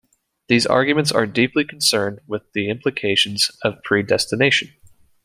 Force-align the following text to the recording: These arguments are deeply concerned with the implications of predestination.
These 0.47 0.65
arguments 0.65 1.11
are 1.11 1.27
deeply 1.27 1.63
concerned 1.63 2.21
with 2.25 2.51
the 2.53 2.71
implications 2.71 3.51
of 3.61 3.83
predestination. 3.83 4.73